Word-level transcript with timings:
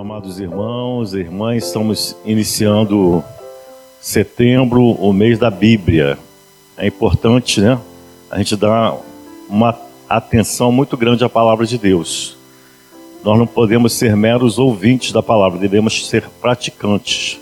Amados 0.00 0.38
irmãos 0.38 1.12
e 1.12 1.18
irmãs, 1.18 1.64
estamos 1.64 2.16
iniciando 2.24 3.22
setembro, 4.00 4.92
o 4.92 5.12
mês 5.12 5.40
da 5.40 5.50
Bíblia. 5.50 6.16
É 6.76 6.86
importante, 6.86 7.60
né? 7.60 7.76
A 8.30 8.38
gente 8.38 8.54
dar 8.54 8.96
uma 9.48 9.76
atenção 10.08 10.70
muito 10.70 10.96
grande 10.96 11.24
à 11.24 11.28
palavra 11.28 11.66
de 11.66 11.76
Deus. 11.76 12.36
Nós 13.24 13.36
não 13.36 13.46
podemos 13.46 13.92
ser 13.92 14.14
meros 14.14 14.56
ouvintes 14.56 15.10
da 15.10 15.20
palavra, 15.20 15.58
devemos 15.58 16.06
ser 16.06 16.28
praticantes. 16.40 17.40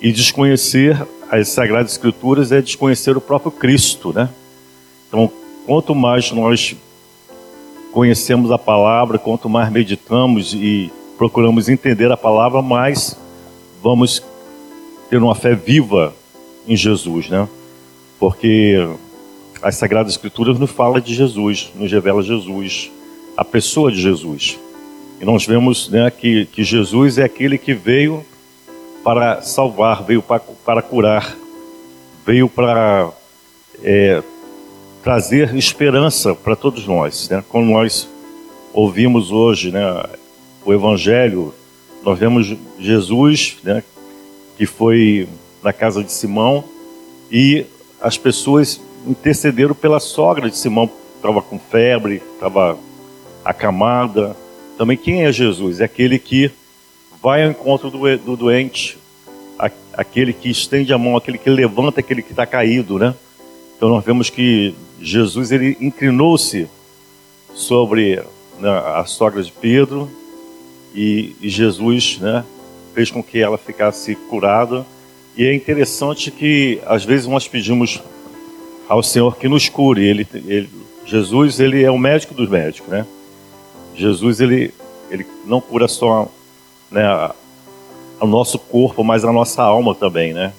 E 0.00 0.12
desconhecer 0.12 0.96
as 1.28 1.48
Sagradas 1.48 1.90
Escrituras 1.90 2.52
é 2.52 2.62
desconhecer 2.62 3.16
o 3.16 3.20
próprio 3.20 3.50
Cristo, 3.50 4.12
né? 4.12 4.28
Então, 5.08 5.28
quanto 5.66 5.92
mais 5.92 6.30
nós 6.30 6.76
conhecemos 7.90 8.52
a 8.52 8.58
palavra, 8.58 9.18
quanto 9.18 9.48
mais 9.48 9.72
meditamos 9.72 10.54
e 10.54 10.92
procuramos 11.20 11.68
entender 11.68 12.10
a 12.10 12.16
palavra, 12.16 12.62
mais 12.62 13.14
vamos 13.82 14.22
ter 15.10 15.18
uma 15.18 15.34
fé 15.34 15.54
viva 15.54 16.14
em 16.66 16.74
Jesus, 16.74 17.28
né? 17.28 17.46
Porque 18.18 18.88
as 19.60 19.74
Sagradas 19.74 20.14
Escrituras 20.14 20.58
nos 20.58 20.70
fala 20.70 20.98
de 20.98 21.12
Jesus, 21.12 21.72
nos 21.74 21.92
revela 21.92 22.22
Jesus, 22.22 22.90
a 23.36 23.44
pessoa 23.44 23.92
de 23.92 24.00
Jesus. 24.00 24.58
E 25.20 25.24
nós 25.26 25.44
vemos 25.44 25.90
né, 25.90 26.10
que, 26.10 26.46
que 26.46 26.64
Jesus 26.64 27.18
é 27.18 27.24
aquele 27.24 27.58
que 27.58 27.74
veio 27.74 28.24
para 29.04 29.42
salvar, 29.42 30.02
veio 30.02 30.22
para, 30.22 30.40
para 30.40 30.80
curar, 30.80 31.36
veio 32.24 32.48
para 32.48 33.10
é, 33.84 34.22
trazer 35.02 35.54
esperança 35.54 36.34
para 36.34 36.56
todos 36.56 36.86
nós. 36.86 37.28
Né? 37.28 37.44
Quando 37.46 37.66
nós 37.66 38.08
ouvimos 38.72 39.30
hoje 39.30 39.70
né, 39.70 39.82
o 40.64 40.72
Evangelho, 40.72 41.54
nós 42.02 42.18
vemos 42.18 42.56
Jesus, 42.78 43.58
né, 43.62 43.82
que 44.56 44.66
foi 44.66 45.28
na 45.62 45.72
casa 45.72 46.02
de 46.02 46.12
Simão, 46.12 46.64
e 47.30 47.64
as 48.00 48.18
pessoas 48.18 48.80
intercederam 49.06 49.74
pela 49.74 50.00
sogra 50.00 50.50
de 50.50 50.56
Simão, 50.56 50.90
estava 51.16 51.42
com 51.42 51.58
febre, 51.58 52.22
estava 52.34 52.78
acamada. 53.44 54.36
Também 54.76 54.96
quem 54.96 55.24
é 55.24 55.32
Jesus? 55.32 55.80
É 55.80 55.84
aquele 55.84 56.18
que 56.18 56.50
vai 57.22 57.44
ao 57.44 57.50
encontro 57.50 57.90
do, 57.90 58.18
do 58.18 58.36
doente, 58.36 58.98
aquele 59.92 60.32
que 60.32 60.48
estende 60.48 60.92
a 60.92 60.98
mão, 60.98 61.16
aquele 61.16 61.36
que 61.36 61.50
levanta 61.50 62.00
aquele 62.00 62.22
que 62.22 62.30
está 62.30 62.46
caído, 62.46 62.98
né? 62.98 63.14
Então 63.76 63.88
nós 63.88 64.04
vemos 64.04 64.30
que 64.30 64.74
Jesus 65.00 65.52
ele 65.52 65.76
inclinou-se 65.80 66.66
sobre 67.54 68.22
né, 68.58 68.70
a 68.94 69.04
sogra 69.04 69.42
de 69.42 69.52
Pedro 69.52 70.10
e, 70.94 71.34
Jesus 71.42 72.18
né, 72.20 72.44
fez 72.94 73.10
com 73.10 73.22
que 73.22 73.38
ela 73.38 73.58
ficasse 73.58 74.14
curada. 74.14 74.84
E 75.36 75.44
é 75.44 75.54
interessante 75.54 76.30
que 76.30 76.80
às 76.86 77.04
vezes 77.04 77.26
nós 77.26 77.46
pedimos 77.46 78.00
ao 78.88 79.02
Senhor 79.02 79.36
que 79.36 79.48
nos 79.48 79.68
cure. 79.68 80.04
Ele, 80.04 80.26
ele, 80.34 80.68
Jesus 81.06 81.60
ele 81.60 81.82
é 81.82 81.90
o 81.90 81.98
médico 81.98 82.34
dos 82.34 82.48
médicos, 82.48 82.88
né? 82.88 83.06
Jesus 83.94 84.40
ele, 84.40 84.72
ele 85.10 85.26
não 85.46 85.60
cura 85.60 85.86
só 85.86 86.28
né, 86.90 87.30
o 88.20 88.26
nosso 88.26 88.58
corpo, 88.58 89.04
mas 89.04 89.24
a 89.24 89.32
nossa 89.32 89.62
alma 89.62 89.94
também, 89.94 90.32
né? 90.32 90.52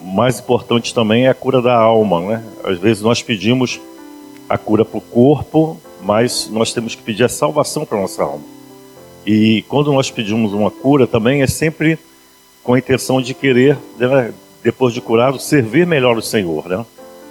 O 0.00 0.04
mais 0.04 0.38
importante 0.38 0.94
também 0.94 1.26
é 1.26 1.30
a 1.30 1.34
cura 1.34 1.62
da 1.62 1.74
alma, 1.74 2.20
né? 2.20 2.44
Às 2.62 2.78
vezes 2.78 3.02
nós 3.02 3.22
pedimos 3.22 3.80
a 4.48 4.58
cura 4.58 4.84
para 4.84 4.98
o 4.98 5.00
corpo, 5.00 5.80
mas 6.02 6.48
nós 6.50 6.72
temos 6.72 6.94
que 6.94 7.02
pedir 7.02 7.24
a 7.24 7.28
salvação 7.28 7.84
para 7.84 7.98
a 7.98 8.02
nossa 8.02 8.22
alma. 8.22 8.55
E 9.26 9.62
quando 9.68 9.92
nós 9.92 10.08
pedimos 10.08 10.52
uma 10.52 10.70
cura 10.70 11.04
também 11.04 11.42
é 11.42 11.48
sempre 11.48 11.98
com 12.62 12.74
a 12.74 12.78
intenção 12.78 13.20
de 13.20 13.34
querer, 13.34 13.76
né, 13.98 14.32
depois 14.62 14.94
de 14.94 15.00
curado, 15.00 15.40
servir 15.40 15.84
melhor 15.84 16.16
o 16.16 16.22
Senhor. 16.22 16.68
Né? 16.68 16.86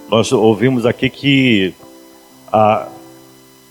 Nós 0.09 0.31
ouvimos 0.31 0.85
aqui 0.85 1.09
que 1.09 1.73
a, 2.51 2.89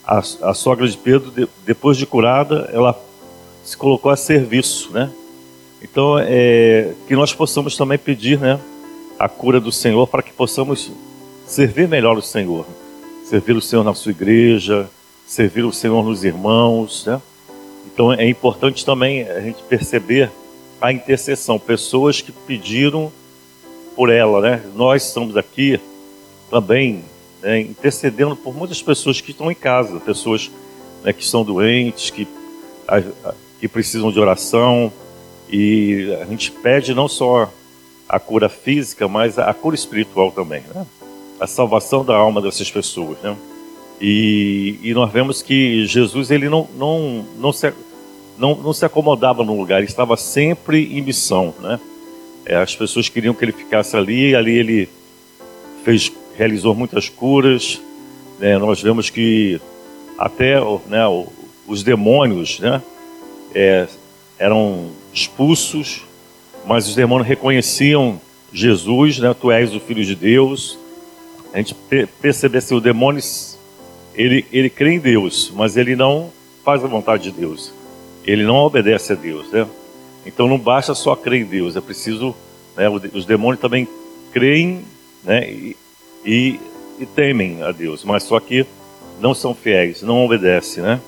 a, 0.06 0.18
a 0.18 0.54
sogra 0.54 0.88
de 0.88 0.96
Pedro, 0.96 1.30
de, 1.30 1.46
depois 1.66 1.98
de 1.98 2.06
curada, 2.06 2.70
ela 2.72 2.98
se 3.62 3.76
colocou 3.76 4.10
a 4.10 4.16
serviço. 4.16 4.90
Né? 4.92 5.10
Então, 5.82 6.18
é, 6.18 6.92
que 7.06 7.14
nós 7.14 7.34
possamos 7.34 7.76
também 7.76 7.98
pedir 7.98 8.38
né, 8.38 8.58
a 9.18 9.28
cura 9.28 9.60
do 9.60 9.70
Senhor 9.70 10.06
para 10.06 10.22
que 10.22 10.32
possamos 10.32 10.90
servir 11.46 11.88
melhor 11.88 12.16
o 12.16 12.22
Senhor. 12.22 12.64
Servir 13.24 13.54
o 13.54 13.60
Senhor 13.60 13.84
na 13.84 13.94
sua 13.94 14.12
igreja, 14.12 14.88
servir 15.26 15.64
o 15.64 15.72
Senhor 15.72 16.02
nos 16.02 16.24
irmãos, 16.24 17.04
né? 17.06 17.20
Então 17.94 18.12
é 18.12 18.28
importante 18.28 18.84
também 18.84 19.22
a 19.22 19.40
gente 19.40 19.62
perceber 19.62 20.30
a 20.80 20.92
intercessão, 20.92 21.58
pessoas 21.58 22.20
que 22.20 22.32
pediram 22.32 23.10
por 23.94 24.10
ela, 24.10 24.40
né? 24.40 24.62
Nós 24.74 25.06
estamos 25.06 25.36
aqui 25.36 25.80
também 26.50 27.04
né, 27.40 27.60
intercedendo 27.60 28.34
por 28.34 28.54
muitas 28.54 28.82
pessoas 28.82 29.20
que 29.20 29.30
estão 29.30 29.50
em 29.50 29.54
casa, 29.54 30.00
pessoas 30.00 30.50
né, 31.04 31.12
que 31.12 31.24
são 31.24 31.44
doentes, 31.44 32.10
que, 32.10 32.26
que 33.60 33.68
precisam 33.68 34.10
de 34.10 34.18
oração, 34.18 34.92
e 35.48 36.16
a 36.20 36.24
gente 36.24 36.50
pede 36.50 36.94
não 36.94 37.06
só 37.06 37.50
a 38.08 38.18
cura 38.18 38.48
física, 38.48 39.06
mas 39.06 39.38
a 39.38 39.54
cura 39.54 39.76
espiritual 39.76 40.32
também, 40.32 40.62
né? 40.74 40.84
A 41.38 41.46
salvação 41.46 42.04
da 42.04 42.16
alma 42.16 42.42
dessas 42.42 42.70
pessoas, 42.70 43.18
né? 43.22 43.36
E, 44.00 44.78
e 44.82 44.92
nós 44.92 45.10
vemos 45.12 45.40
que 45.40 45.86
Jesus 45.86 46.30
ele 46.30 46.48
não, 46.48 46.68
não, 46.76 47.24
não, 47.38 47.52
se, 47.52 47.72
não, 48.38 48.54
não 48.54 48.72
se 48.72 48.84
acomodava 48.84 49.44
num 49.44 49.56
lugar, 49.56 49.82
estava 49.82 50.16
sempre 50.16 50.96
em 50.96 51.00
missão. 51.00 51.54
Né? 51.60 51.80
É, 52.44 52.56
as 52.56 52.74
pessoas 52.74 53.08
queriam 53.08 53.34
que 53.34 53.44
ele 53.44 53.52
ficasse 53.52 53.96
ali, 53.96 54.34
ali 54.34 54.56
ele 54.56 54.88
fez, 55.84 56.10
realizou 56.36 56.74
muitas 56.74 57.08
curas. 57.08 57.80
Né? 58.38 58.58
Nós 58.58 58.82
vemos 58.82 59.10
que 59.10 59.60
até 60.18 60.60
né, 60.86 61.04
os 61.66 61.82
demônios 61.82 62.60
né, 62.60 62.82
é, 63.54 63.86
eram 64.38 64.90
expulsos, 65.12 66.02
mas 66.66 66.88
os 66.88 66.94
demônios 66.94 67.28
reconheciam 67.28 68.20
Jesus, 68.52 69.18
né, 69.18 69.34
tu 69.38 69.50
és 69.50 69.74
o 69.74 69.80
Filho 69.80 70.04
de 70.04 70.14
Deus. 70.14 70.78
A 71.52 71.58
gente 71.58 71.74
percebe 72.20 72.58
assim, 72.58 72.74
o 72.74 72.80
demônio 72.80 73.22
ele, 74.14 74.44
ele 74.52 74.70
crê 74.70 74.94
em 74.94 74.98
Deus, 74.98 75.52
mas 75.54 75.76
ele 75.76 75.94
não 75.94 76.32
faz 76.64 76.84
a 76.84 76.88
vontade 76.88 77.24
de 77.24 77.32
Deus. 77.32 77.72
Ele 78.24 78.44
não 78.44 78.56
obedece 78.56 79.12
a 79.12 79.16
Deus, 79.16 79.50
né? 79.50 79.66
Então 80.26 80.48
não 80.48 80.58
basta 80.58 80.94
só 80.94 81.14
crer 81.14 81.42
em 81.42 81.44
Deus, 81.44 81.76
é 81.76 81.80
preciso, 81.80 82.34
né, 82.76 82.88
os 82.88 83.26
demônios 83.26 83.60
também 83.60 83.86
creem, 84.32 84.82
né, 85.22 85.50
e, 85.50 85.76
e, 86.24 87.06
temem 87.14 87.62
a 87.62 87.70
Deus, 87.70 88.02
mas 88.04 88.22
só 88.22 88.40
que 88.40 88.66
não 89.20 89.34
são 89.34 89.54
fiéis, 89.54 90.02
não 90.02 90.24
obedecem, 90.24 90.82
né? 90.82 91.00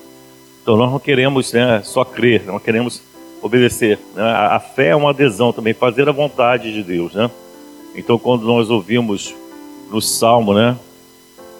Então 0.61 0.77
nós 0.77 0.91
não 0.91 0.99
queremos 0.99 1.51
né, 1.53 1.81
só 1.83 2.05
crer, 2.05 2.45
não 2.45 2.59
queremos 2.59 3.01
obedecer. 3.41 3.97
Né? 4.15 4.21
A, 4.21 4.55
a, 4.55 4.59
fé 4.59 4.89
é 4.89 4.95
uma 4.95 5.09
adesão 5.09 5.51
também, 5.51 5.73
fazer 5.73 6.07
a 6.07 6.11
vontade 6.11 6.71
de 6.71 6.83
Deus, 6.83 7.13
né? 7.13 7.31
Então 7.95 8.19
quando 8.19 8.45
nós 8.45 8.69
ouvimos 8.69 9.33
no 9.89 10.01
Salmo, 10.01 10.53
né, 10.53 10.77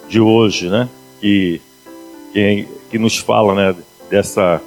de 0.08 0.20
hoje, 0.20 0.68
né, 0.68 0.88
que, 1.20 1.60
que, 2.32 2.68
que 2.90 2.98
nos 2.98 3.18
fala 3.18 3.54
né, 3.54 3.76
dessa, 4.08 4.60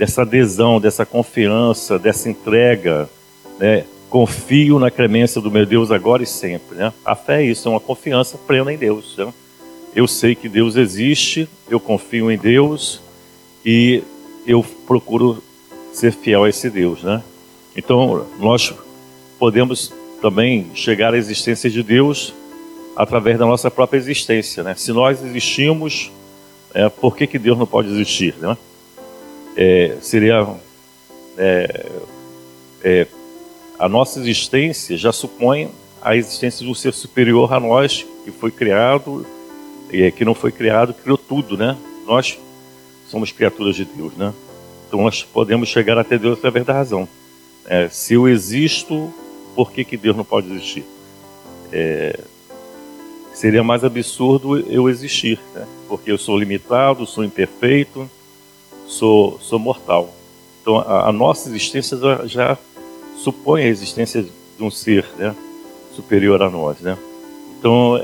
dessa 0.00 0.22
adesão, 0.22 0.80
dessa 0.80 1.04
confiança, 1.04 1.98
dessa 1.98 2.30
entrega. 2.30 3.06
Né? 3.58 3.84
Confio 4.08 4.78
na 4.78 4.90
clemência 4.90 5.42
do 5.42 5.50
meu 5.50 5.66
Deus 5.66 5.90
agora 5.90 6.22
e 6.22 6.26
sempre. 6.26 6.78
Né? 6.78 6.90
A 7.04 7.14
fé 7.14 7.42
é 7.42 7.44
isso, 7.44 7.68
é 7.68 7.70
uma 7.70 7.80
confiança 7.80 8.38
plena 8.38 8.72
em 8.72 8.78
Deus. 8.78 9.18
Né? 9.18 9.30
Eu 9.94 10.08
sei 10.08 10.34
que 10.34 10.48
Deus 10.48 10.76
existe, 10.76 11.46
eu 11.68 11.78
confio 11.78 12.30
em 12.30 12.38
Deus 12.38 13.02
e 13.62 14.02
eu 14.46 14.64
procuro 14.86 15.42
ser 15.92 16.12
fiel 16.12 16.44
a 16.44 16.48
esse 16.48 16.70
Deus. 16.70 17.02
Né? 17.02 17.22
Então, 17.76 18.26
nós 18.38 18.72
podemos 19.38 19.92
também 20.22 20.70
chegar 20.74 21.12
à 21.12 21.18
existência 21.18 21.68
de 21.68 21.82
Deus 21.82 22.32
através 22.96 23.38
da 23.38 23.44
nossa 23.44 23.70
própria 23.70 23.98
existência. 23.98 24.62
Né? 24.62 24.74
Se 24.78 24.92
nós 24.92 25.22
existimos, 25.22 26.10
é, 26.72 26.88
por 26.88 27.14
que, 27.14 27.26
que 27.26 27.38
Deus 27.38 27.58
não 27.58 27.66
pode 27.66 27.90
existir? 27.90 28.34
Né? 28.38 28.56
É, 29.56 29.96
seria 30.00 30.46
é, 31.36 31.86
é, 32.82 33.06
a 33.78 33.88
nossa 33.88 34.20
existência 34.20 34.96
já 34.96 35.12
supõe 35.12 35.70
a 36.02 36.16
existência 36.16 36.64
de 36.64 36.70
um 36.70 36.74
ser 36.74 36.92
superior 36.92 37.52
a 37.52 37.60
nós 37.60 38.06
que 38.24 38.30
foi 38.30 38.50
criado 38.50 39.26
e 39.92 40.10
que 40.12 40.24
não 40.24 40.34
foi 40.34 40.52
criado 40.52 40.94
criou 40.94 41.18
tudo, 41.18 41.56
né? 41.56 41.76
Nós 42.06 42.38
somos 43.08 43.32
criaturas 43.32 43.76
de 43.76 43.84
Deus, 43.84 44.14
né? 44.14 44.32
Então 44.88 45.02
nós 45.02 45.22
podemos 45.22 45.68
chegar 45.68 45.98
até 45.98 46.18
Deus 46.18 46.38
através 46.38 46.64
da 46.64 46.72
razão. 46.72 47.08
É, 47.66 47.88
se 47.88 48.14
eu 48.14 48.28
existo, 48.28 49.12
por 49.54 49.70
que, 49.72 49.84
que 49.84 49.96
Deus 49.96 50.16
não 50.16 50.24
pode 50.24 50.50
existir? 50.52 50.84
É, 51.72 52.18
seria 53.32 53.62
mais 53.62 53.84
absurdo 53.84 54.58
eu 54.58 54.88
existir, 54.88 55.38
né? 55.54 55.66
porque 55.88 56.10
eu 56.10 56.18
sou 56.18 56.38
limitado, 56.38 57.06
sou 57.06 57.24
imperfeito, 57.24 58.10
sou, 58.90 59.38
sou 59.40 59.58
mortal. 59.58 60.12
Então, 60.60 60.78
a, 60.78 61.08
a 61.08 61.12
nossa 61.12 61.48
existência 61.48 61.96
já, 61.96 62.26
já, 62.26 62.58
supõe 63.16 63.62
a 63.62 63.68
existência 63.68 64.22
de 64.22 64.62
um 64.62 64.70
ser 64.70 65.06
né, 65.16 65.34
superior 65.94 66.42
a 66.42 66.50
nós. 66.50 66.80
Né? 66.80 66.98
Então, 67.58 68.02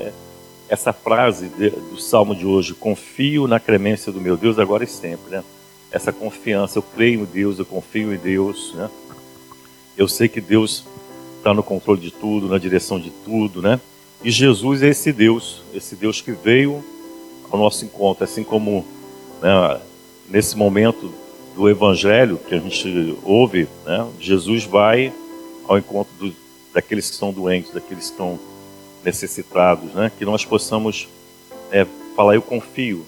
essa 0.69 0.93
frase 0.93 1.49
de, 1.49 1.71
do 1.71 1.99
salmo 1.99 2.35
de 2.35 2.47
hoje, 2.47 2.75
confio 2.75 3.47
na 3.47 3.59
clemência 3.59 4.13
do 4.13 4.21
meu 4.21 4.37
Deus 4.37 4.59
agora 4.59 4.85
e 4.85 4.87
sempre. 4.87 5.37
Né? 5.37 5.45
Essa 5.91 6.13
confiança, 6.13 6.79
eu 6.79 6.83
creio 6.83 7.23
em 7.23 7.25
Deus, 7.25 7.59
eu 7.59 7.67
confio 7.67 8.15
em 8.15 8.19
Deus. 8.19 8.73
Né? 8.75 8.89
Eu 9.97 10.07
sei 10.07 10.29
que 10.29 10.41
Deus 10.41 10.85
está 11.39 11.53
no 11.53 11.63
controle 11.63 12.01
de 12.01 12.11
tudo, 12.11 12.49
na 12.49 12.59
direção 12.59 12.99
de 12.99 13.11
tudo, 13.25 13.63
né? 13.63 13.81
E 14.25 14.31
Jesus 14.31 14.83
é 14.83 14.89
esse 14.89 15.13
Deus, 15.13 15.63
esse 15.73 15.95
Deus 15.95 16.21
que 16.21 16.33
veio 16.33 16.85
ao 17.51 17.59
nosso 17.59 17.85
encontro, 17.85 18.25
assim 18.25 18.43
como 18.43 18.85
né, 19.41 19.81
nesse 20.29 20.57
momento 20.57 21.13
do 21.55 21.69
Evangelho 21.69 22.39
que 22.39 22.55
a 22.55 22.59
gente 22.59 23.19
ouve, 23.23 23.69
né, 23.85 24.07
Jesus 24.21 24.65
vai 24.65 25.13
ao 25.67 25.79
encontro 25.79 26.13
do, 26.19 26.35
daqueles 26.73 27.07
que 27.07 27.15
estão 27.15 27.33
doentes, 27.33 27.73
daqueles 27.73 28.07
que 28.07 28.11
estão 28.11 28.39
necessitados, 29.05 29.93
né, 29.95 30.11
que 30.17 30.25
nós 30.25 30.45
possamos 30.45 31.09
é, 31.71 31.87
falar, 32.15 32.35
eu 32.35 32.43
confio 32.43 33.05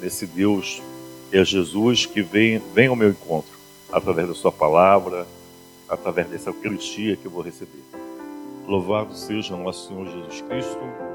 nesse 0.00 0.26
Deus 0.26 0.82
que 1.30 1.38
é 1.38 1.44
Jesus, 1.44 2.04
que 2.04 2.20
vem, 2.20 2.60
vem 2.74 2.88
ao 2.88 2.96
meu 2.96 3.08
encontro, 3.08 3.52
através 3.90 4.28
da 4.28 4.34
sua 4.34 4.52
palavra, 4.52 5.26
através 5.88 6.28
dessa 6.28 6.50
Eucaristia 6.50 7.16
que 7.16 7.24
eu 7.24 7.30
vou 7.30 7.42
receber. 7.42 7.82
Louvado 8.66 9.14
seja 9.14 9.56
nosso 9.56 9.88
Senhor 9.88 10.06
Jesus 10.06 10.42
Cristo. 10.42 11.11